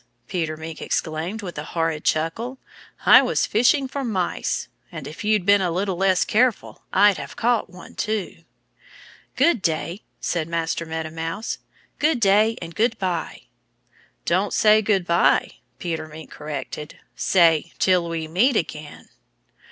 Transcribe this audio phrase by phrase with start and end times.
[0.27, 2.57] Peter Mink exclaimed with a horrid chuckle.
[3.05, 4.67] "I was fishing for mice.
[4.91, 8.43] And if you'd been a little less careful I'd have caught one, too."
[9.35, 11.59] "Good day!" said Master Meadow Mouse.
[11.99, 13.43] "Good day and good by!"
[14.25, 16.97] "Don't say good by!" Peter Mink corrected.
[17.15, 19.09] "Say, 'Till we meet again!'"